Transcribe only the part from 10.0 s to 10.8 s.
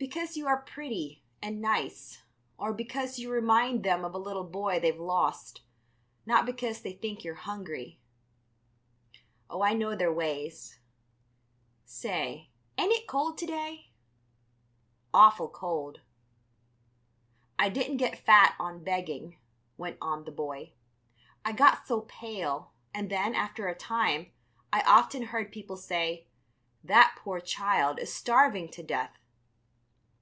ways.